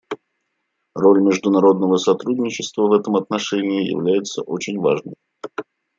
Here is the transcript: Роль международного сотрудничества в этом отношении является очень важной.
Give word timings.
Роль 0.95 1.21
международного 1.21 1.97
сотрудничества 1.97 2.87
в 2.87 2.93
этом 2.93 3.17
отношении 3.17 3.87
является 3.87 4.41
очень 4.41 4.79
важной. 4.79 5.13